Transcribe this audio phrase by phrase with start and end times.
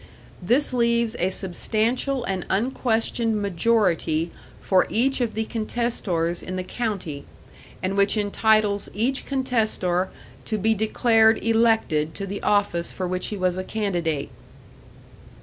[0.41, 7.23] This leaves a substantial and unquestioned majority for each of the contestors in the county,
[7.83, 10.09] and which entitles each contestor
[10.45, 14.31] to be declared elected to the office for which he was a candidate.